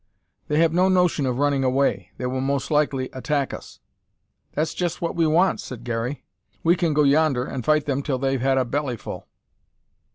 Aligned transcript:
"They 0.47 0.57
have 0.57 0.73
no 0.73 0.89
notion 0.89 1.27
of 1.27 1.37
running 1.37 1.63
away. 1.63 2.09
They 2.17 2.25
will 2.25 2.41
most 2.41 2.71
likely 2.71 3.11
attack 3.13 3.53
us." 3.53 3.79
"That's 4.53 4.73
jest 4.73 4.99
what 4.99 5.15
we 5.15 5.27
want," 5.27 5.59
said 5.59 5.83
Garey. 5.83 6.23
"We 6.63 6.75
kin 6.75 6.95
go 6.95 7.03
yonder, 7.03 7.45
and 7.45 7.63
fight 7.63 7.85
them 7.85 8.01
till 8.01 8.17
they've 8.17 8.41
had 8.41 8.57
a 8.57 8.65
bellyful." 8.65 9.27